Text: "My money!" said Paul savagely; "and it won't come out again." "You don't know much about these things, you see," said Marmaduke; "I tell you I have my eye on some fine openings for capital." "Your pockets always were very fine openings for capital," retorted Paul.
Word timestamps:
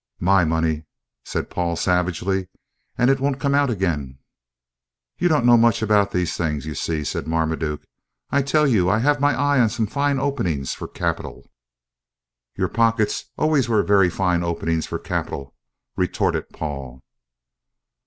"My 0.19 0.45
money!" 0.45 0.85
said 1.23 1.51
Paul 1.51 1.75
savagely; 1.75 2.47
"and 2.97 3.11
it 3.11 3.19
won't 3.19 3.39
come 3.39 3.53
out 3.53 3.69
again." 3.69 4.17
"You 5.19 5.27
don't 5.29 5.45
know 5.45 5.57
much 5.57 5.83
about 5.83 6.09
these 6.09 6.35
things, 6.35 6.65
you 6.65 6.73
see," 6.73 7.03
said 7.03 7.27
Marmaduke; 7.27 7.85
"I 8.31 8.41
tell 8.41 8.65
you 8.65 8.89
I 8.89 8.97
have 8.97 9.19
my 9.21 9.35
eye 9.35 9.59
on 9.59 9.69
some 9.69 9.85
fine 9.85 10.17
openings 10.19 10.73
for 10.73 10.87
capital." 10.87 11.45
"Your 12.55 12.67
pockets 12.69 13.25
always 13.37 13.69
were 13.69 13.83
very 13.83 14.09
fine 14.09 14.41
openings 14.43 14.87
for 14.87 14.97
capital," 14.97 15.53
retorted 15.95 16.49
Paul. 16.49 17.03